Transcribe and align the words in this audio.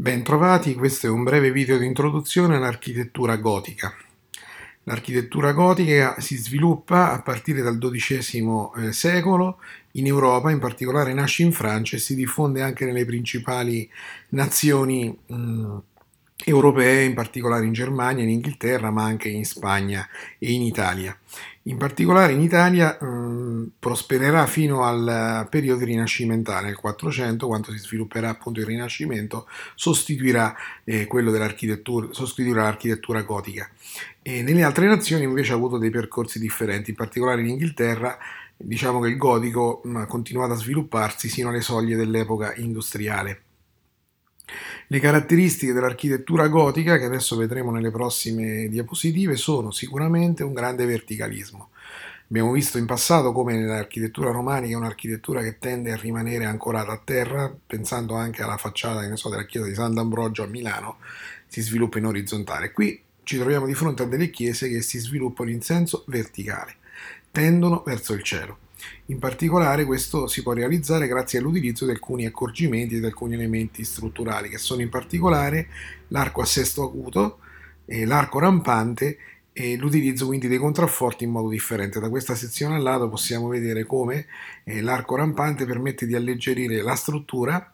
Bentrovati, 0.00 0.76
questo 0.76 1.08
è 1.08 1.10
un 1.10 1.24
breve 1.24 1.52
video 1.52 1.76
di 1.76 1.84
introduzione 1.84 2.56
all'architettura 2.56 3.36
gotica. 3.36 3.94
L'architettura 4.84 5.52
gotica 5.52 6.18
si 6.20 6.38
sviluppa 6.38 7.12
a 7.12 7.20
partire 7.20 7.60
dal 7.60 7.76
XII 7.76 8.70
eh, 8.76 8.92
secolo 8.92 9.58
in 9.92 10.06
Europa, 10.06 10.50
in 10.50 10.58
particolare 10.58 11.12
nasce 11.12 11.42
in 11.42 11.52
Francia 11.52 11.96
e 11.96 11.98
si 11.98 12.14
diffonde 12.14 12.62
anche 12.62 12.86
nelle 12.86 13.04
principali 13.04 13.86
nazioni 14.30 15.14
mh, 15.26 15.78
europee, 16.44 17.04
in 17.04 17.14
particolare 17.14 17.64
in 17.64 17.72
Germania, 17.72 18.22
in 18.22 18.30
Inghilterra, 18.30 18.90
ma 18.90 19.04
anche 19.04 19.28
in 19.28 19.44
Spagna 19.44 20.06
e 20.38 20.52
in 20.52 20.62
Italia. 20.62 21.16
In 21.64 21.76
particolare 21.76 22.32
in 22.32 22.40
Italia 22.40 22.98
mh, 23.00 23.72
prospererà 23.78 24.46
fino 24.46 24.82
al 24.82 25.46
periodo 25.50 25.84
rinascimentale, 25.84 26.66
nel 26.66 26.76
400, 26.76 27.46
quando 27.46 27.70
si 27.70 27.78
svilupperà 27.78 28.30
appunto 28.30 28.60
il 28.60 28.66
Rinascimento, 28.66 29.46
sostituirà 29.74 30.54
eh, 30.84 31.06
quello 31.06 31.30
dell'architettura, 31.30 32.08
sostituirà 32.12 32.62
l'architettura 32.62 33.22
gotica. 33.22 33.70
E 34.22 34.42
nelle 34.42 34.62
altre 34.62 34.86
nazioni 34.86 35.24
invece 35.24 35.52
ha 35.52 35.56
avuto 35.56 35.78
dei 35.78 35.90
percorsi 35.90 36.38
differenti, 36.38 36.90
in 36.90 36.96
particolare 36.96 37.42
in 37.42 37.48
Inghilterra 37.48 38.16
diciamo 38.62 39.00
che 39.00 39.08
il 39.08 39.16
gotico 39.16 39.82
ha 39.94 40.06
continuato 40.06 40.52
a 40.52 40.56
svilupparsi 40.56 41.28
sino 41.28 41.48
alle 41.48 41.62
soglie 41.62 41.96
dell'epoca 41.96 42.54
industriale. 42.56 43.42
Le 44.92 44.98
caratteristiche 44.98 45.72
dell'architettura 45.72 46.48
gotica, 46.48 46.98
che 46.98 47.04
adesso 47.04 47.36
vedremo 47.36 47.70
nelle 47.70 47.92
prossime 47.92 48.66
diapositive, 48.68 49.36
sono 49.36 49.70
sicuramente 49.70 50.42
un 50.42 50.52
grande 50.52 50.84
verticalismo. 50.84 51.68
Abbiamo 52.28 52.50
visto 52.50 52.76
in 52.76 52.86
passato 52.86 53.30
come 53.30 53.64
l'architettura 53.64 54.32
romanica 54.32 54.74
è 54.74 54.76
un'architettura 54.76 55.42
che 55.42 55.58
tende 55.60 55.92
a 55.92 55.96
rimanere 55.96 56.44
ancorata 56.44 56.90
a 56.90 57.00
terra, 57.04 57.54
pensando 57.64 58.16
anche 58.16 58.42
alla 58.42 58.56
facciata 58.56 59.14
so, 59.14 59.28
della 59.28 59.46
chiesa 59.46 59.66
di 59.66 59.74
Sant'Ambrogio 59.74 60.42
a 60.42 60.48
Milano, 60.48 60.96
si 61.46 61.60
sviluppa 61.60 61.98
in 61.98 62.06
orizzontale. 62.06 62.72
Qui 62.72 63.00
ci 63.22 63.38
troviamo 63.38 63.66
di 63.66 63.74
fronte 63.74 64.02
a 64.02 64.06
delle 64.06 64.28
chiese 64.28 64.68
che 64.68 64.82
si 64.82 64.98
sviluppano 64.98 65.50
in 65.50 65.62
senso 65.62 66.02
verticale, 66.08 66.78
tendono 67.30 67.84
verso 67.86 68.12
il 68.12 68.24
cielo. 68.24 68.58
In 69.06 69.18
particolare 69.18 69.84
questo 69.84 70.26
si 70.26 70.42
può 70.42 70.52
realizzare 70.52 71.08
grazie 71.08 71.38
all'utilizzo 71.38 71.84
di 71.84 71.90
alcuni 71.90 72.26
accorgimenti 72.26 72.96
e 72.96 73.00
di 73.00 73.06
alcuni 73.06 73.34
elementi 73.34 73.84
strutturali, 73.84 74.48
che 74.48 74.58
sono 74.58 74.82
in 74.82 74.88
particolare 74.88 75.68
l'arco 76.08 76.40
a 76.40 76.46
sesto 76.46 76.84
acuto, 76.84 77.38
eh, 77.86 78.04
l'arco 78.04 78.38
rampante 78.38 79.18
e 79.52 79.76
l'utilizzo 79.76 80.26
quindi 80.26 80.48
dei 80.48 80.58
contrafforti 80.58 81.24
in 81.24 81.30
modo 81.30 81.48
differente. 81.48 82.00
Da 82.00 82.08
questa 82.08 82.34
sezione 82.34 82.76
al 82.76 82.82
lato 82.82 83.08
possiamo 83.08 83.48
vedere 83.48 83.84
come 83.84 84.26
eh, 84.64 84.80
l'arco 84.80 85.16
rampante 85.16 85.66
permette 85.66 86.06
di 86.06 86.14
alleggerire 86.14 86.82
la 86.82 86.94
struttura 86.94 87.72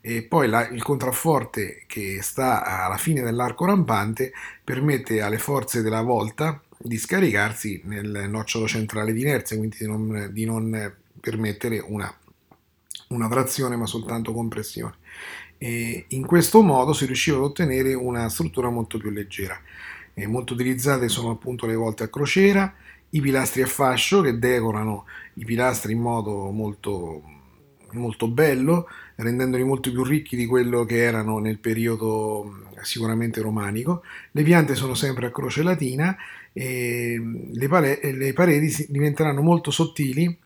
e 0.00 0.22
poi 0.22 0.48
la, 0.48 0.66
il 0.68 0.82
contrafforte 0.82 1.84
che 1.86 2.20
sta 2.22 2.84
alla 2.84 2.96
fine 2.96 3.20
dell'arco 3.20 3.66
rampante 3.66 4.32
permette 4.64 5.20
alle 5.20 5.38
forze 5.38 5.82
della 5.82 6.00
volta 6.00 6.62
di 6.88 6.98
scaricarsi 6.98 7.82
nel 7.84 8.26
nocciolo 8.28 8.66
centrale 8.66 9.12
di 9.12 9.20
inerzia, 9.20 9.56
quindi 9.56 9.76
di 9.78 9.86
non, 9.86 10.30
di 10.32 10.44
non 10.44 10.94
permettere 11.20 11.78
una, 11.78 12.12
una, 13.08 13.28
trazione 13.28 13.76
ma 13.76 13.86
soltanto 13.86 14.32
compressione. 14.32 14.94
E 15.58 16.06
in 16.08 16.26
questo 16.26 16.62
modo 16.62 16.92
si 16.92 17.04
riusciva 17.04 17.36
ad 17.36 17.44
ottenere 17.44 17.94
una 17.94 18.28
struttura 18.28 18.70
molto 18.70 18.98
più 18.98 19.10
leggera. 19.10 19.60
E 20.14 20.26
molto 20.26 20.54
utilizzate 20.54 21.08
sono 21.08 21.30
appunto 21.30 21.66
le 21.66 21.76
volte 21.76 22.04
a 22.04 22.08
crociera, 22.08 22.74
i 23.10 23.20
pilastri 23.20 23.62
a 23.62 23.66
fascio 23.66 24.20
che 24.20 24.38
decorano 24.38 25.06
i 25.34 25.44
pilastri 25.44 25.92
in 25.92 26.00
modo 26.00 26.50
molto, 26.50 27.22
molto 27.92 28.28
bello, 28.28 28.88
rendendoli 29.16 29.62
molto 29.64 29.90
più 29.90 30.02
ricchi 30.04 30.36
di 30.36 30.46
quello 30.46 30.84
che 30.84 31.02
erano 31.02 31.38
nel 31.38 31.58
periodo 31.58 32.66
sicuramente 32.82 33.40
romanico. 33.40 34.02
Le 34.32 34.42
piante 34.42 34.74
sono 34.74 34.94
sempre 34.94 35.26
a 35.26 35.30
croce 35.30 35.62
latina 35.62 36.16
le, 36.52 37.68
pare- 37.68 38.00
le 38.12 38.32
pareti 38.32 38.86
diventeranno 38.88 39.42
molto 39.42 39.70
sottili 39.70 40.36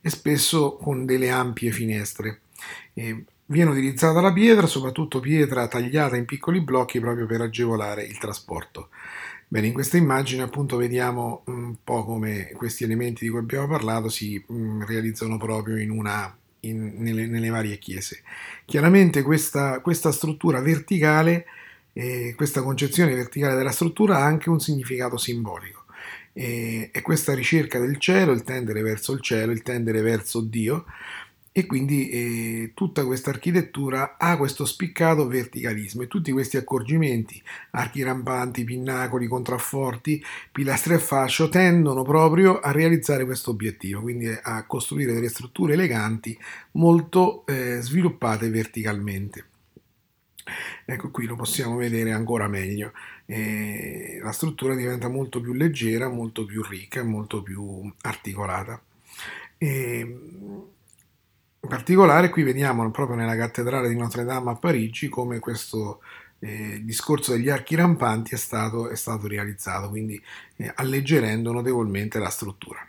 e 0.00 0.10
spesso 0.10 0.76
con 0.76 1.04
delle 1.04 1.30
ampie 1.30 1.70
finestre. 1.70 2.40
E 2.94 3.24
viene 3.46 3.70
utilizzata 3.70 4.20
la 4.20 4.32
pietra, 4.32 4.66
soprattutto 4.66 5.20
pietra 5.20 5.68
tagliata 5.68 6.16
in 6.16 6.24
piccoli 6.24 6.60
blocchi 6.60 7.00
proprio 7.00 7.26
per 7.26 7.40
agevolare 7.40 8.04
il 8.04 8.18
trasporto. 8.18 8.88
Bene, 9.48 9.68
in 9.68 9.72
questa 9.72 9.96
immagine 9.96 10.42
appunto 10.42 10.76
vediamo 10.76 11.42
un 11.46 11.76
po' 11.84 12.04
come 12.04 12.50
questi 12.56 12.82
elementi 12.82 13.24
di 13.24 13.30
cui 13.30 13.38
abbiamo 13.38 13.68
parlato 13.68 14.08
si 14.08 14.42
mh, 14.44 14.84
realizzano 14.86 15.36
proprio 15.36 15.78
in 15.78 15.90
una, 15.90 16.36
in, 16.60 16.94
nelle, 16.96 17.26
nelle, 17.26 17.48
varie 17.48 17.78
chiese. 17.78 18.22
Chiaramente 18.64 19.22
questa, 19.22 19.80
questa 19.80 20.10
struttura 20.10 20.60
verticale 20.60 21.46
e 21.98 22.34
questa 22.36 22.62
concezione 22.62 23.14
verticale 23.14 23.56
della 23.56 23.70
struttura 23.70 24.18
ha 24.18 24.24
anche 24.24 24.50
un 24.50 24.60
significato 24.60 25.16
simbolico. 25.16 25.84
E, 26.34 26.90
e 26.92 27.00
questa 27.00 27.32
ricerca 27.32 27.78
del 27.78 27.96
cielo, 27.96 28.32
il 28.32 28.42
tendere 28.42 28.82
verso 28.82 29.14
il 29.14 29.22
cielo, 29.22 29.50
il 29.50 29.62
tendere 29.62 30.02
verso 30.02 30.42
Dio, 30.42 30.84
e 31.52 31.64
quindi 31.64 32.10
eh, 32.10 32.72
tutta 32.74 33.06
questa 33.06 33.30
architettura 33.30 34.16
ha 34.18 34.36
questo 34.36 34.66
spiccato 34.66 35.26
verticalismo 35.26 36.02
e 36.02 36.06
tutti 36.06 36.30
questi 36.32 36.58
accorgimenti, 36.58 37.42
archi 37.70 38.02
rampanti, 38.02 38.64
pinnacoli, 38.64 39.26
contrafforti, 39.26 40.22
pilastri 40.52 40.92
a 40.92 40.98
fascio, 40.98 41.48
tendono 41.48 42.02
proprio 42.02 42.60
a 42.60 42.72
realizzare 42.72 43.24
questo 43.24 43.52
obiettivo, 43.52 44.02
quindi 44.02 44.28
a 44.28 44.66
costruire 44.66 45.14
delle 45.14 45.30
strutture 45.30 45.72
eleganti 45.72 46.38
molto 46.72 47.46
eh, 47.46 47.78
sviluppate 47.80 48.50
verticalmente. 48.50 49.44
Ecco 50.84 51.10
qui 51.10 51.26
lo 51.26 51.36
possiamo 51.36 51.76
vedere 51.76 52.12
ancora 52.12 52.48
meglio. 52.48 52.92
Eh, 53.26 54.18
la 54.22 54.32
struttura 54.32 54.74
diventa 54.74 55.08
molto 55.08 55.40
più 55.40 55.52
leggera, 55.52 56.08
molto 56.08 56.44
più 56.44 56.62
ricca 56.62 57.00
e 57.00 57.04
molto 57.04 57.42
più 57.42 57.92
articolata. 58.02 58.80
E, 59.58 59.98
in 61.60 61.68
particolare 61.68 62.30
qui 62.30 62.44
vediamo 62.44 62.88
proprio 62.90 63.16
nella 63.16 63.36
cattedrale 63.36 63.88
di 63.88 63.96
Notre 63.96 64.24
Dame 64.24 64.50
a 64.50 64.54
Parigi 64.54 65.08
come 65.08 65.40
questo 65.40 66.00
eh, 66.38 66.80
discorso 66.84 67.32
degli 67.32 67.48
archi 67.48 67.74
rampanti 67.74 68.34
è 68.34 68.38
stato, 68.38 68.88
è 68.88 68.96
stato 68.96 69.26
realizzato, 69.26 69.88
quindi 69.88 70.22
eh, 70.56 70.70
alleggerendo 70.76 71.52
notevolmente 71.52 72.18
la 72.18 72.30
struttura. 72.30 72.86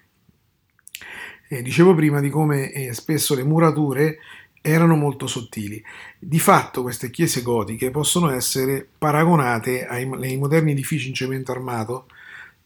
Eh, 1.49 1.61
dicevo 1.61 1.95
prima 1.95 2.19
di 2.19 2.29
come 2.29 2.71
eh, 2.71 2.93
spesso 2.93 3.33
le 3.33 3.43
murature 3.43 4.19
erano 4.71 4.95
molto 4.95 5.27
sottili. 5.27 5.81
Di 6.19 6.39
fatto 6.39 6.81
queste 6.81 7.09
chiese 7.09 7.41
gotiche 7.41 7.89
possono 7.89 8.29
essere 8.29 8.87
paragonate 8.97 9.87
ai, 9.87 10.09
ai 10.21 10.37
moderni 10.37 10.71
edifici 10.71 11.07
in 11.07 11.13
cemento 11.13 11.51
armato, 11.51 12.07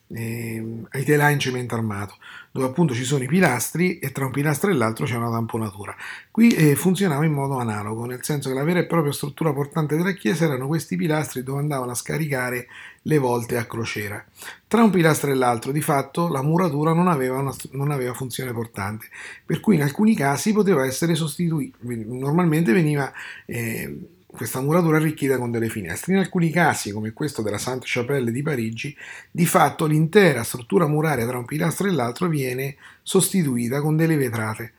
eh, 0.08 0.84
ai 0.90 1.04
telai 1.04 1.34
in 1.34 1.40
cemento 1.40 1.76
armato, 1.76 2.18
dove 2.52 2.66
appunto 2.66 2.94
ci 2.94 3.06
sono 3.06 3.24
i 3.24 3.28
pilastri 3.28 4.00
e 4.00 4.12
tra 4.12 4.26
un 4.26 4.32
pilastro 4.32 4.70
e 4.70 4.74
l'altro 4.74 5.06
c'è 5.06 5.16
una 5.16 5.32
tamponatura. 5.32 5.96
Qui 6.30 6.50
eh, 6.50 6.76
funzionava 6.76 7.24
in 7.26 7.32
modo 7.32 7.58
analogo, 7.58 8.06
nel 8.06 8.24
senso 8.24 8.50
che 8.50 8.56
la 8.56 8.64
vera 8.64 8.80
e 8.80 8.86
propria 8.86 9.14
struttura 9.14 9.54
portante 9.54 9.96
della 9.96 10.12
chiesa 10.12 10.46
erano 10.46 10.68
questi 10.68 10.96
pilastri 10.98 11.44
dove 11.44 11.60
andavano 11.60 11.92
a 11.92 11.96
scaricare 11.96 12.68
le 13.04 13.18
volte 13.18 13.58
a 13.58 13.66
crociera. 13.66 14.24
Tra 14.68 14.84
un 14.84 14.90
pilastro 14.90 15.32
e 15.32 15.36
l'altro, 15.36 15.72
di 15.72 15.82
fatto, 15.82 16.28
la 16.28 16.42
muratura 16.42 16.94
non 16.94 17.08
aveva, 17.08 17.38
una, 17.40 17.54
non 17.72 17.92
aveva 17.92 18.14
funzione 18.14 18.52
portante, 18.52 19.08
per 19.46 19.60
cui 19.60 19.76
in 19.76 19.82
alcuni 19.82 20.14
casi 20.14 20.52
poteva 20.52 20.86
essere 20.86 21.16
sostituita, 21.16 21.78
normalmente 21.82 22.74
veniva... 22.74 23.12
Eh, 23.46 24.20
questa 24.32 24.62
muratura 24.62 24.98
arricchita 24.98 25.38
con 25.38 25.52
delle 25.52 25.70
finestre. 25.70 26.14
In 26.14 26.20
alcuni 26.20 26.50
casi, 26.50 26.92
come 26.92 27.12
questo 27.12 27.42
della 27.42 27.58
Sainte-Chapelle 27.58 28.32
di 28.32 28.42
Parigi, 28.42 28.96
di 29.30 29.46
fatto 29.46 29.86
l'intera 29.86 30.44
struttura 30.44 30.88
muraria 30.88 31.28
tra 31.28 31.38
un 31.38 31.46
pilastro 31.46 31.88
e 31.88 31.92
l'altro 31.92 32.28
viene 32.28 32.78
sostituita 33.04 33.82
con 33.82 33.98
delle 33.98 34.16
vetrate, 34.16 34.74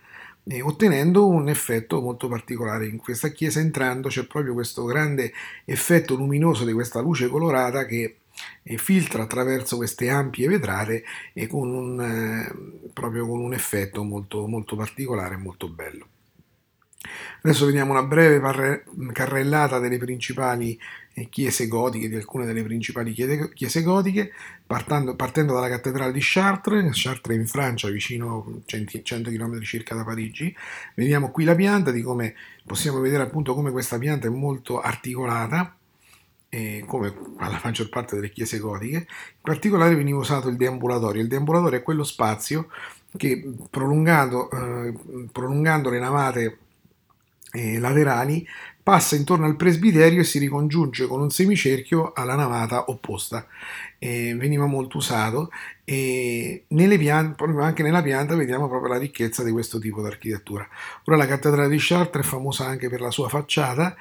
eh, 0.44 0.62
ottenendo 0.62 1.28
un 1.28 1.48
effetto 1.48 2.00
molto 2.00 2.28
particolare. 2.28 2.86
In 2.86 2.96
questa 2.96 3.28
chiesa 3.28 3.60
entrando 3.60 4.08
c'è 4.08 4.26
proprio 4.26 4.54
questo 4.54 4.84
grande 4.84 5.32
effetto 5.64 6.15
luminoso 6.15 6.65
di 6.65 6.72
questa 6.72 7.00
luce 7.00 7.28
colorata 7.28 7.84
che 7.84 8.16
eh, 8.62 8.78
filtra 8.78 9.22
attraverso 9.22 9.77
queste 9.77 10.09
ampie 10.09 10.48
vetrate 10.48 11.04
e 11.32 11.47
con 11.47 11.68
un, 11.68 12.00
eh, 12.00 12.91
proprio 12.92 13.27
con 13.27 13.41
un 13.41 13.53
effetto 13.53 14.03
molto, 14.03 14.47
molto 14.47 14.77
particolare 14.77 15.34
e 15.34 15.38
molto 15.38 15.68
bello. 15.68 16.06
Adesso 17.43 17.66
vediamo 17.66 17.93
una 17.93 18.04
breve 18.04 18.41
carrellata 19.13 19.78
delle 19.78 19.99
principali 19.99 20.78
eh, 21.15 21.28
chiese 21.28 21.66
gotiche, 21.66 22.09
di 22.09 22.15
alcune 22.15 22.47
delle 22.47 22.63
principali 22.63 23.13
chiese 23.13 23.83
gotiche, 23.83 24.33
partendo, 24.66 25.15
partendo 25.15 25.54
dalla 25.54 25.69
cattedrale 25.69 26.13
di 26.13 26.21
Chartres, 26.22 26.91
Chartres 26.93 27.37
in 27.37 27.47
Francia, 27.47 27.89
vicino 27.91 28.63
100 28.65 29.31
km 29.31 29.60
circa 29.63 29.95
da 29.95 30.04
Parigi. 30.04 30.54
Vediamo 30.95 31.31
qui 31.31 31.45
la 31.45 31.54
pianta, 31.54 31.91
di 31.91 32.03
come 32.03 32.34
possiamo 32.65 33.01
vedere 33.01 33.25
appunto 33.25 33.54
come 33.54 33.71
questa 33.71 33.99
pianta 33.99 34.28
è 34.28 34.31
molto 34.31 34.81
articolata, 34.81 35.77
eh, 36.49 36.84
come 36.87 37.15
la 37.39 37.60
maggior 37.63 37.89
parte 37.89 38.15
delle 38.15 38.31
chiese 38.31 38.59
gotiche. 38.59 38.97
In 38.97 39.07
particolare 39.41 39.95
veniva 39.95 40.19
usato 40.19 40.49
il 40.49 40.57
deambulatorio. 40.57 41.22
Il 41.22 41.28
deambulatorio 41.28 41.78
è 41.78 41.83
quello 41.83 42.04
spazio 42.04 42.69
che 43.16 43.53
prolungato, 43.69 44.51
eh, 44.51 44.95
prolungando 45.31 45.91
le 45.91 45.99
navate 45.99 46.59
eh, 47.53 47.78
laterali 47.78 48.47
passa 48.83 49.15
intorno 49.15 49.47
al 49.47 49.54
presbiterio 49.54 50.21
e 50.21 50.25
si 50.25 50.39
ricongiunge 50.39 51.07
con 51.07 51.21
un 51.21 51.31
semicerchio 51.31 52.13
alla 52.13 52.34
navata 52.34 52.87
opposta. 52.91 53.47
Eh, 53.99 54.34
veniva 54.37 54.66
molto 54.66 54.97
usato 54.97 55.51
e 55.84 56.65
piante, 56.99 57.45
anche 57.60 57.83
nella 57.84 58.03
pianta 58.03 58.34
vediamo 58.34 58.69
proprio 58.69 58.95
la 58.95 58.99
ricchezza 58.99 59.45
di 59.45 59.53
questo 59.53 59.78
tipo 59.78 60.01
di 60.01 60.09
architettura. 60.09 60.66
Ora 61.04 61.16
la 61.16 61.27
cattedrale 61.27 61.69
di 61.69 61.77
Chartres 61.78 62.27
è 62.27 62.28
famosa 62.28 62.66
anche 62.66 62.89
per 62.89 63.01
la 63.01 63.13
sua 63.13 63.28
facciata 63.28 63.95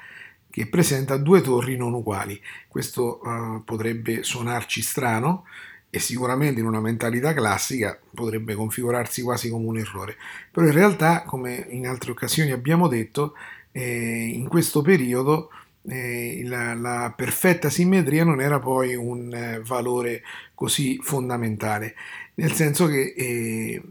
che 0.50 0.66
presenta 0.66 1.16
due 1.16 1.40
torri 1.40 1.76
non 1.76 1.94
uguali. 1.94 2.40
Questo 2.68 3.20
uh, 3.22 3.64
potrebbe 3.64 4.22
suonarci 4.22 4.82
strano, 4.82 5.44
e 5.94 5.98
sicuramente 5.98 6.58
in 6.58 6.66
una 6.66 6.80
mentalità 6.80 7.34
classica 7.34 8.00
potrebbe 8.14 8.54
configurarsi 8.54 9.20
quasi 9.20 9.50
come 9.50 9.66
un 9.66 9.76
errore. 9.76 10.16
Però 10.50 10.66
in 10.66 10.72
realtà, 10.72 11.22
come 11.22 11.66
in 11.68 11.86
altre 11.86 12.12
occasioni 12.12 12.50
abbiamo 12.50 12.88
detto, 12.88 13.34
eh, 13.72 14.30
in 14.32 14.48
questo 14.48 14.80
periodo 14.80 15.50
eh, 15.86 16.44
la, 16.46 16.72
la, 16.72 17.12
perfetta 17.14 17.68
simmetria 17.68 18.24
non 18.24 18.40
era 18.40 18.58
poi 18.58 18.94
un 18.94 19.34
eh, 19.34 19.60
valore 19.62 20.22
così 20.54 20.98
fondamentale, 21.02 21.94
nel 22.36 22.52
senso 22.52 22.86
che 22.86 23.12
eh, 23.14 23.82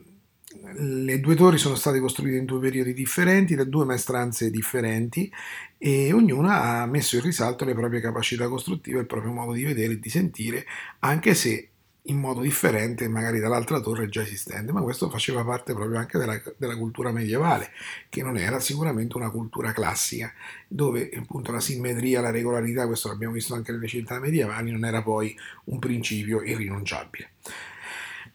le 0.77 1.19
due 1.19 1.35
torri 1.35 1.59
sono 1.59 1.75
state 1.75 1.99
costruite 1.99 2.37
in 2.37 2.45
due 2.45 2.59
periodi 2.59 2.95
differenti, 2.95 3.53
da 3.53 3.63
due 3.63 3.85
maestranze 3.85 4.49
differenti 4.49 5.31
e 5.77 6.11
ognuna 6.13 6.81
ha 6.81 6.85
messo 6.87 7.15
in 7.17 7.21
risalto 7.21 7.63
le 7.63 7.75
proprie 7.75 8.01
capacità 8.01 8.47
costruttive, 8.47 9.01
il 9.01 9.05
proprio 9.05 9.33
modo 9.33 9.53
di 9.53 9.65
vedere 9.65 9.93
e 9.93 9.99
di 9.99 10.09
sentire, 10.09 10.65
anche 10.99 11.35
se 11.35 11.70
in 12.05 12.17
modo 12.17 12.41
differente 12.41 13.07
magari 13.07 13.39
dall'altra 13.39 13.79
torre 13.79 14.09
già 14.09 14.21
esistente, 14.21 14.71
ma 14.71 14.81
questo 14.81 15.09
faceva 15.09 15.43
parte 15.43 15.73
proprio 15.73 15.99
anche 15.99 16.17
della, 16.17 16.41
della, 16.57 16.75
cultura 16.75 17.11
medievale, 17.11 17.71
che 18.09 18.23
non 18.23 18.37
era 18.37 18.59
sicuramente 18.59 19.17
una 19.17 19.29
cultura 19.29 19.71
classica, 19.71 20.33
dove 20.67 21.11
appunto 21.15 21.51
la 21.51 21.59
simmetria, 21.59 22.21
la 22.21 22.31
regolarità, 22.31 22.87
questo 22.87 23.09
l'abbiamo 23.09 23.33
visto 23.33 23.53
anche 23.53 23.71
nelle 23.71 23.87
città 23.87 24.19
medievali, 24.19 24.71
non 24.71 24.85
era 24.85 25.03
poi 25.03 25.37
un 25.65 25.77
principio 25.77 26.41
irrinunciabile. 26.41 27.31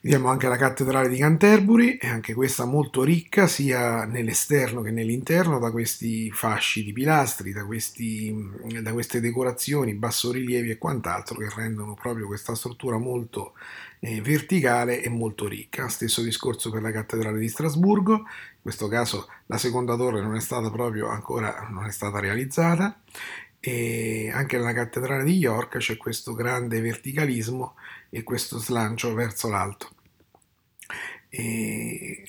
Vediamo 0.06 0.28
anche 0.28 0.46
la 0.46 0.56
cattedrale 0.56 1.08
di 1.08 1.16
Canterbury, 1.16 1.96
è 1.96 2.06
anche 2.06 2.32
questa 2.32 2.64
molto 2.64 3.02
ricca 3.02 3.48
sia 3.48 4.04
nell'esterno 4.04 4.80
che 4.80 4.92
nell'interno 4.92 5.58
da 5.58 5.72
questi 5.72 6.30
fasci 6.30 6.84
di 6.84 6.92
pilastri, 6.92 7.52
da, 7.52 7.64
questi, 7.64 8.32
da 8.82 8.92
queste 8.92 9.18
decorazioni, 9.18 9.94
bassorilievi 9.94 10.70
e 10.70 10.78
quant'altro 10.78 11.38
che 11.38 11.48
rendono 11.52 11.94
proprio 11.94 12.28
questa 12.28 12.54
struttura 12.54 12.98
molto 12.98 13.54
eh, 13.98 14.20
verticale 14.20 15.02
e 15.02 15.08
molto 15.08 15.48
ricca. 15.48 15.88
Stesso 15.88 16.22
discorso 16.22 16.70
per 16.70 16.82
la 16.82 16.92
cattedrale 16.92 17.40
di 17.40 17.48
Strasburgo, 17.48 18.14
in 18.14 18.62
questo 18.62 18.86
caso 18.86 19.26
la 19.46 19.58
seconda 19.58 19.96
torre 19.96 20.22
non 20.22 20.36
è 20.36 20.40
stata 20.40 20.70
proprio 20.70 21.08
ancora 21.08 21.66
non 21.68 21.84
è 21.84 21.90
stata 21.90 22.20
realizzata. 22.20 23.00
E 23.58 24.30
anche 24.32 24.56
nella 24.56 24.72
cattedrale 24.72 25.24
di 25.24 25.36
York 25.36 25.78
c'è 25.78 25.96
questo 25.96 26.32
grande 26.32 26.80
verticalismo 26.80 27.74
e 28.08 28.22
questo 28.22 28.58
slancio 28.58 29.12
verso 29.12 29.48
l'alto 29.48 29.94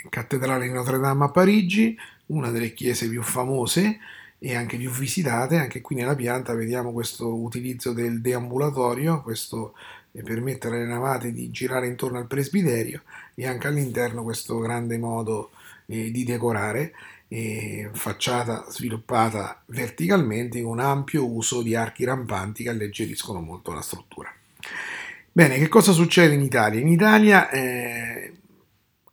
cattedrale 0.09 0.67
di 0.67 0.73
Notre 0.73 0.99
Dame 0.99 1.25
a 1.25 1.29
Parigi, 1.29 1.97
una 2.27 2.49
delle 2.49 2.73
chiese 2.73 3.09
più 3.09 3.21
famose 3.21 3.99
e 4.39 4.55
anche 4.55 4.77
più 4.77 4.91
visitate, 4.91 5.57
anche 5.57 5.81
qui 5.81 5.95
nella 5.95 6.15
pianta 6.15 6.53
vediamo 6.53 6.91
questo 6.91 7.33
utilizzo 7.35 7.93
del 7.93 8.21
deambulatorio, 8.21 9.21
questo 9.21 9.73
per 10.11 10.23
permettere 10.23 10.77
alle 10.77 10.87
navate 10.87 11.31
di 11.31 11.51
girare 11.51 11.87
intorno 11.87 12.17
al 12.17 12.27
presbiterio 12.27 13.03
e 13.35 13.45
anche 13.47 13.67
all'interno 13.67 14.23
questo 14.23 14.57
grande 14.57 14.97
modo 14.97 15.51
eh, 15.85 16.09
di 16.09 16.23
decorare, 16.23 16.93
eh, 17.27 17.89
facciata 17.93 18.65
sviluppata 18.69 19.61
verticalmente 19.67 20.61
con 20.61 20.79
ampio 20.79 21.29
uso 21.29 21.61
di 21.61 21.75
archi 21.75 22.03
rampanti 22.03 22.63
che 22.63 22.69
alleggeriscono 22.69 23.41
molto 23.41 23.73
la 23.73 23.81
struttura. 23.81 24.33
Bene, 25.31 25.59
che 25.59 25.67
cosa 25.67 25.91
succede 25.91 26.33
in 26.33 26.41
Italia? 26.41 26.79
In 26.79 26.87
Italia 26.87 27.49
eh, 27.51 28.33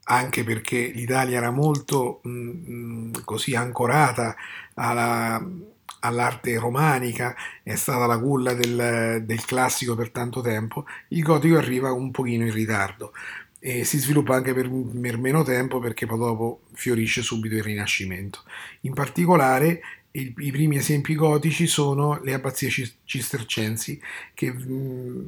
anche 0.05 0.45
perché 0.45 0.91
l'Italia 0.95 1.39
era 1.39 1.51
molto 1.51 2.21
mh, 2.23 2.31
mm, 2.31 2.65
mm, 2.69 3.13
così 3.25 3.55
ancorata 3.55 4.35
alla, 4.75 5.43
all'arte 6.01 6.59
romanica, 6.59 7.35
è 7.63 7.75
stata 7.75 8.07
la 8.07 8.19
culla 8.19 8.55
del, 8.55 9.23
del, 9.25 9.45
classico 9.45 9.95
per 9.95 10.11
tanto 10.11 10.41
tempo, 10.41 10.85
il 11.09 11.23
gotico 11.23 11.57
arriva 11.57 11.93
un 11.93 12.11
pochino 12.11 12.45
in 12.45 12.53
ritardo 12.53 13.13
e 13.59 13.85
si 13.85 13.99
sviluppa 13.99 14.35
anche 14.35 14.53
per, 14.53 14.71
per 14.71 15.19
meno 15.19 15.43
tempo 15.43 15.79
perché 15.79 16.07
poi 16.07 16.19
dopo 16.19 16.65
fiorisce 16.75 17.23
subito 17.23 17.55
il 17.55 17.63
Rinascimento. 17.63 18.43
In 18.83 18.93
particolare 18.93 19.81
i, 20.13 20.35
i 20.37 20.51
primi 20.51 20.77
esempi 20.77 21.15
gotici 21.15 21.67
sono 21.67 22.21
le 22.23 22.35
abbazie 22.35 22.69
cistercensi 23.05 23.99
che 24.35 24.53
mh, 24.53 24.73
mm, 24.73 25.27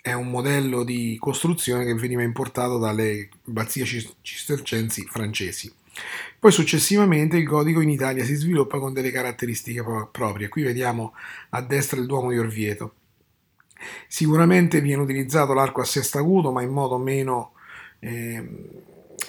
è 0.00 0.12
un 0.12 0.30
modello 0.30 0.84
di 0.84 1.16
costruzione 1.18 1.84
che 1.84 1.94
veniva 1.94 2.22
importato 2.22 2.78
dalle 2.78 3.28
abbazie 3.46 3.84
cistercensi 4.22 5.04
francesi. 5.04 5.72
Poi 6.38 6.52
successivamente 6.52 7.36
il 7.36 7.44
gotico 7.44 7.80
in 7.80 7.90
Italia 7.90 8.24
si 8.24 8.34
sviluppa 8.34 8.78
con 8.78 8.92
delle 8.92 9.10
caratteristiche 9.10 9.82
proprie. 10.12 10.48
Qui 10.48 10.62
vediamo 10.62 11.14
a 11.50 11.62
destra 11.62 11.98
il 11.98 12.06
Duomo 12.06 12.30
di 12.30 12.38
Orvieto. 12.38 12.94
Sicuramente 14.06 14.80
viene 14.80 15.02
utilizzato 15.02 15.52
l'arco 15.52 15.80
a 15.80 15.84
sesto 15.84 16.18
acuto, 16.18 16.52
ma 16.52 16.62
in 16.62 16.70
modo 16.70 16.98
meno, 16.98 17.52
eh, 17.98 18.48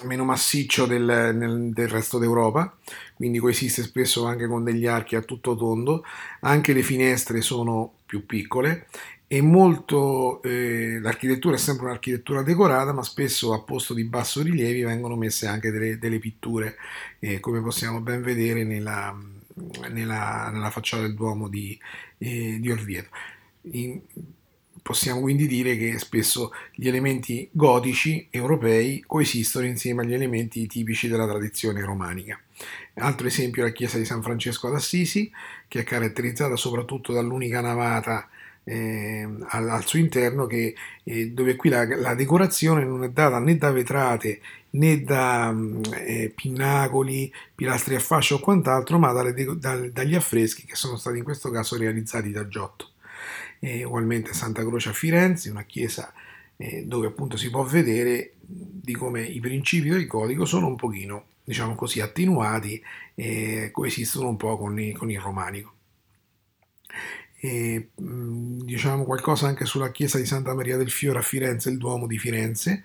meno 0.02 0.24
massiccio 0.24 0.86
del, 0.86 1.34
nel, 1.34 1.72
del 1.72 1.88
resto 1.88 2.18
d'Europa, 2.18 2.76
quindi 3.14 3.38
coesiste 3.38 3.82
spesso 3.82 4.24
anche 4.24 4.46
con 4.46 4.62
degli 4.62 4.86
archi 4.86 5.16
a 5.16 5.22
tutto 5.22 5.56
tondo. 5.56 6.04
Anche 6.40 6.72
le 6.72 6.82
finestre 6.82 7.40
sono 7.40 7.94
più 8.06 8.26
piccole 8.26 8.86
è 9.32 9.40
molto, 9.40 10.42
eh, 10.42 10.98
l'architettura 11.00 11.54
è 11.54 11.58
sempre 11.58 11.84
un'architettura 11.84 12.42
decorata, 12.42 12.92
ma 12.92 13.04
spesso 13.04 13.52
a 13.52 13.60
posto 13.60 13.94
di 13.94 14.02
basso 14.02 14.42
rilievi 14.42 14.82
vengono 14.82 15.14
messe 15.14 15.46
anche 15.46 15.70
delle, 15.70 15.98
delle 16.00 16.18
pitture, 16.18 16.74
eh, 17.20 17.38
come 17.38 17.60
possiamo 17.60 18.00
ben 18.00 18.22
vedere 18.22 18.64
nella, 18.64 19.16
nella, 19.88 20.50
nella 20.52 20.70
facciata 20.70 21.02
del 21.02 21.14
Duomo 21.14 21.46
di, 21.46 21.78
eh, 22.18 22.58
di 22.58 22.72
Orvieto. 22.72 23.08
In, 23.70 24.00
possiamo 24.82 25.20
quindi 25.20 25.46
dire 25.46 25.76
che 25.76 25.96
spesso 26.00 26.50
gli 26.74 26.88
elementi 26.88 27.48
gotici 27.52 28.26
europei 28.30 29.04
coesistono 29.06 29.64
insieme 29.64 30.02
agli 30.02 30.14
elementi 30.14 30.66
tipici 30.66 31.06
della 31.06 31.28
tradizione 31.28 31.82
romanica. 31.82 32.36
Altro 32.94 33.28
esempio 33.28 33.62
è 33.62 33.66
la 33.66 33.72
chiesa 33.72 33.96
di 33.96 34.04
San 34.04 34.22
Francesco 34.22 34.68
d'Assisi, 34.68 35.30
che 35.68 35.78
è 35.78 35.84
caratterizzata 35.84 36.56
soprattutto 36.56 37.12
dall'unica 37.12 37.60
navata 37.60 38.28
eh, 38.64 39.28
al, 39.48 39.68
al, 39.68 39.84
suo 39.84 39.98
interno 39.98 40.46
che, 40.46 40.74
eh, 41.04 41.30
dove 41.30 41.56
qui 41.56 41.70
la, 41.70 41.84
la, 41.96 42.14
decorazione 42.14 42.84
non 42.84 43.02
è 43.04 43.10
data 43.10 43.38
né 43.38 43.56
da 43.56 43.70
vetrate 43.70 44.40
né 44.70 45.02
da 45.02 45.50
mm, 45.52 45.82
eh, 45.94 46.32
pinnacoli, 46.34 47.32
pilastri 47.54 47.94
a 47.94 48.00
fascia 48.00 48.34
o 48.34 48.40
quant'altro, 48.40 48.98
ma 48.98 49.12
dalle, 49.12 49.32
da, 49.58 49.76
dagli 49.88 50.14
affreschi 50.14 50.64
che 50.64 50.76
sono 50.76 50.96
stati 50.96 51.18
in 51.18 51.24
questo 51.24 51.50
caso 51.50 51.76
realizzati 51.76 52.30
da 52.30 52.46
Giotto. 52.46 52.90
ugualmente 53.60 54.32
Santa 54.32 54.64
Croce 54.64 54.90
a 54.90 54.92
Firenze, 54.92 55.50
una 55.50 55.64
chiesa 55.64 56.12
eh, 56.56 56.84
dove 56.86 57.06
appunto 57.06 57.36
si 57.36 57.50
può 57.50 57.62
vedere 57.64 58.34
di 58.40 58.92
come 58.94 59.22
i 59.22 59.40
principi 59.40 59.88
del 59.88 60.06
codico 60.06 60.44
sono 60.44 60.66
un 60.66 60.76
pochino, 60.76 61.24
diciamo 61.44 61.74
così, 61.74 62.00
attenuati 62.00 62.82
e 63.14 63.70
coesistono 63.72 64.28
un 64.28 64.36
po' 64.36 64.56
con, 64.58 64.78
i, 64.78 64.92
con 64.92 65.10
il 65.10 65.20
romanico 65.20 65.74
e, 67.40 67.88
diciamo 67.94 69.04
qualcosa 69.04 69.46
anche 69.46 69.64
sulla 69.64 69.90
chiesa 69.90 70.18
di 70.18 70.26
Santa 70.26 70.54
Maria 70.54 70.76
del 70.76 70.90
Fiore 70.90 71.20
a 71.20 71.22
Firenze, 71.22 71.70
il 71.70 71.78
Duomo 71.78 72.06
di 72.06 72.18
Firenze, 72.18 72.82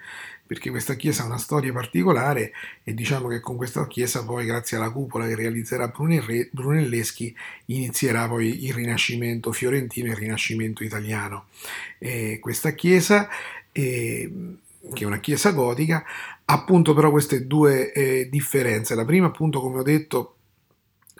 perché 0.47 0.69
questa 0.69 0.95
chiesa 0.95 1.23
ha 1.23 1.25
una 1.25 1.37
storia 1.37 1.73
particolare 1.73 2.51
e 2.83 2.93
diciamo 2.93 3.27
che 3.27 3.41
con 3.41 3.57
questa 3.57 3.85
chiesa 3.87 4.23
poi 4.23 4.45
grazie 4.45 4.77
alla 4.77 4.91
cupola 4.91 5.27
che 5.27 5.35
realizzerà 5.35 5.91
Brunelleschi 5.91 7.35
inizierà 7.65 8.27
poi 8.27 8.65
il 8.65 8.73
Rinascimento 8.73 9.51
fiorentino 9.51 10.07
e 10.07 10.11
il 10.11 10.17
Rinascimento 10.17 10.83
italiano. 10.83 11.47
E 11.97 12.37
questa 12.39 12.71
chiesa 12.71 13.27
eh, 13.71 14.31
che 14.93 15.03
è 15.03 15.07
una 15.07 15.19
chiesa 15.19 15.51
gotica, 15.51 16.03
ha 16.45 16.53
appunto 16.53 16.93
però 16.93 17.09
queste 17.09 17.47
due 17.47 17.91
eh, 17.91 18.29
differenze. 18.29 18.95
La 18.95 19.03
prima, 19.03 19.27
appunto, 19.27 19.59
come 19.59 19.79
ho 19.79 19.83
detto, 19.83 20.35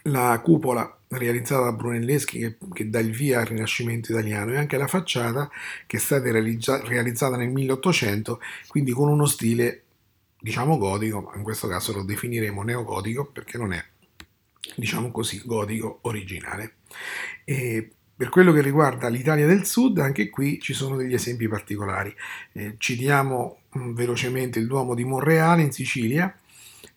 la 0.08 0.40
cupola 0.44 1.00
realizzata 1.10 1.64
da 1.64 1.72
Brunelleschi 1.72 2.40
che, 2.40 2.58
che, 2.74 2.90
dà 2.90 3.00
il 3.00 3.12
via 3.12 3.40
al 3.40 3.46
Rinascimento 3.46 4.12
italiano 4.12 4.52
e 4.52 4.58
anche 4.58 4.78
la 4.78 4.88
facciata 4.88 5.50
che 5.86 5.98
è 5.98 6.00
stata 6.00 6.32
realizza, 6.32 6.82
realizzata 6.84 7.38
nel 7.38 7.50
1800, 7.50 8.40
quindi 8.68 8.92
con 8.92 9.10
uno 9.10 9.26
stile 9.26 9.84
diciamo 10.40 10.78
gotico, 10.78 11.22
ma 11.22 11.36
in 11.36 11.44
questo 11.44 11.68
caso 11.68 11.92
lo 11.94 12.04
definiremo 12.04 12.62
neogotico 12.62 13.26
perché 13.26 13.58
non 13.58 13.74
è 13.74 13.84
diciamo 14.76 15.12
così 15.12 15.42
gotico 15.44 16.00
originale. 16.02 16.76
E 17.44 17.90
per 18.16 18.30
quello 18.30 18.54
che 18.54 18.62
riguarda 18.62 19.10
l'Italia 19.10 19.46
del 19.46 19.66
Sud, 19.66 20.00
anche 20.00 20.30
qui 20.30 20.60
ci 20.62 20.74
sono 20.74 20.96
degli 20.96 21.14
esempi 21.14 21.48
particolari. 21.48 22.16
Eh, 22.54 22.76
citiamo 22.78 23.60
mh, 23.72 23.80
mm, 23.80 23.94
velocemente 23.94 24.60
il 24.60 24.68
Duomo 24.68 24.96
di 24.96 25.04
Monreale 25.04 25.64
in 25.64 25.72
Sicilia, 25.72 26.34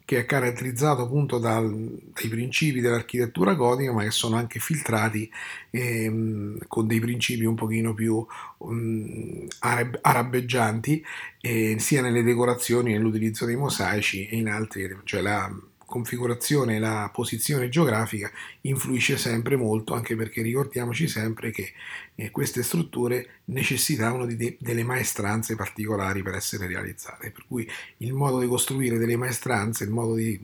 che 0.08 0.20
è 0.20 0.24
caratterizzato 0.24 1.02
appunto 1.02 1.38
dal, 1.38 1.70
dai 1.70 2.28
principi 2.30 2.80
dell'architettura 2.80 3.52
gotica, 3.52 3.92
ma 3.92 4.04
che 4.04 4.10
sono 4.10 4.36
anche 4.36 4.58
filtrati 4.58 5.30
ehm, 5.68 6.60
con 6.66 6.86
dei 6.86 6.98
principi 6.98 7.44
un 7.44 7.54
pochino 7.54 7.92
più 7.92 8.26
um, 8.56 9.46
arab- 9.58 9.98
arabeggianti, 10.00 11.04
eh, 11.42 11.76
sia 11.78 12.00
nelle 12.00 12.22
decorazioni, 12.22 12.92
nell'utilizzo 12.92 13.44
dei 13.44 13.56
mosaici 13.56 14.26
e 14.28 14.36
in 14.38 14.48
altri, 14.48 14.98
cioè 15.04 15.20
la 15.20 15.54
configurazione, 15.88 16.78
la 16.78 17.08
posizione 17.10 17.70
geografica 17.70 18.30
influisce 18.62 19.16
sempre 19.16 19.56
molto, 19.56 19.94
anche 19.94 20.14
perché 20.16 20.42
ricordiamoci 20.42 21.08
sempre 21.08 21.50
che 21.50 21.72
eh, 22.14 22.30
queste 22.30 22.62
strutture 22.62 23.40
necessitavano 23.46 24.26
di 24.26 24.36
de- 24.36 24.56
delle 24.60 24.84
maestranze 24.84 25.56
particolari 25.56 26.22
per 26.22 26.34
essere 26.34 26.66
realizzate, 26.66 27.30
per 27.30 27.46
cui 27.48 27.66
il 27.98 28.12
modo 28.12 28.38
di 28.38 28.46
costruire 28.46 28.98
delle 28.98 29.16
maestranze, 29.16 29.84
il 29.84 29.90
modo 29.90 30.14
di, 30.14 30.38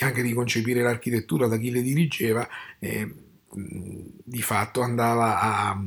anche 0.00 0.22
di 0.22 0.32
concepire 0.32 0.82
l'architettura 0.82 1.46
da 1.46 1.56
chi 1.56 1.70
le 1.70 1.82
dirigeva, 1.82 2.48
eh, 2.80 3.08
di 3.52 4.42
fatto 4.42 4.80
andava 4.80 5.40
a 5.40 5.80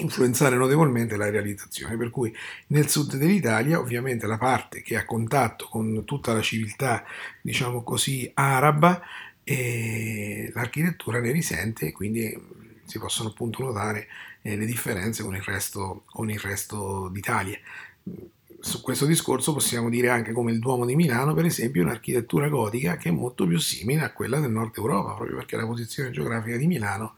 influenzare 0.00 0.56
notevolmente 0.56 1.16
la 1.16 1.30
realizzazione, 1.30 1.96
per 1.96 2.10
cui 2.10 2.34
nel 2.68 2.88
sud 2.88 3.16
dell'Italia 3.16 3.78
ovviamente 3.78 4.26
la 4.26 4.38
parte 4.38 4.82
che 4.82 4.96
ha 4.96 5.04
contatto 5.04 5.68
con 5.68 6.04
tutta 6.04 6.32
la 6.32 6.42
civiltà, 6.42 7.04
diciamo 7.42 7.82
così, 7.82 8.30
araba, 8.34 9.00
e 9.50 10.50
l'architettura 10.54 11.18
ne 11.20 11.32
risente 11.32 11.86
e 11.86 11.92
quindi 11.92 12.32
si 12.84 12.98
possono 12.98 13.30
appunto 13.30 13.64
notare 13.64 14.06
eh, 14.42 14.56
le 14.56 14.64
differenze 14.64 15.22
con 15.22 15.34
il, 15.34 15.42
resto, 15.42 16.04
con 16.06 16.30
il 16.30 16.38
resto 16.38 17.08
d'Italia. 17.08 17.58
Su 18.60 18.82
questo 18.82 19.06
discorso 19.06 19.52
possiamo 19.52 19.88
dire 19.88 20.10
anche 20.10 20.32
come 20.32 20.52
il 20.52 20.58
Duomo 20.58 20.84
di 20.84 20.94
Milano, 20.94 21.34
per 21.34 21.46
esempio, 21.46 21.80
è 21.80 21.84
un'architettura 21.84 22.48
gotica 22.48 22.96
che 22.96 23.08
è 23.08 23.12
molto 23.12 23.46
più 23.46 23.58
simile 23.58 24.02
a 24.02 24.12
quella 24.12 24.38
del 24.38 24.50
nord 24.50 24.76
Europa, 24.76 25.14
proprio 25.14 25.36
perché 25.36 25.56
la 25.56 25.66
posizione 25.66 26.10
geografica 26.10 26.56
di 26.56 26.66
Milano 26.66 27.14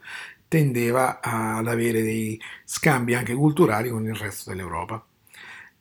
tendeva 0.53 1.19
ad 1.19 1.67
avere 1.67 2.03
dei 2.03 2.39
scambi 2.63 3.15
anche 3.15 3.33
culturali 3.33 3.89
con 3.89 4.05
il 4.05 4.13
resto 4.13 4.51
dell'Europa. 4.51 5.03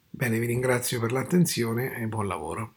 Bene, 0.09 0.39
vi 0.39 0.47
ringrazio 0.47 0.99
per 0.99 1.13
l'attenzione 1.13 1.95
e 1.99 2.07
buon 2.07 2.27
lavoro. 2.27 2.73